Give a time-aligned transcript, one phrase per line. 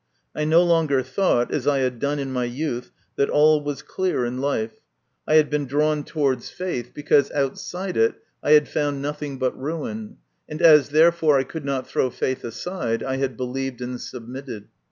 [0.33, 4.25] I no longer thought, as I had done in my youth, that all was clear
[4.25, 4.79] in life;
[5.27, 7.33] I had been drawn towards faith i 130 MY CONFESSION.
[7.35, 10.17] because outside it I had found nothing but ruin,
[10.49, 14.69] and as therefore I could not throw faith aside, I had believed and submitted.